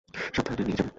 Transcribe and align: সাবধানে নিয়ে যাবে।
সাবধানে 0.35 0.63
নিয়ে 0.63 0.77
যাবে। 0.77 0.89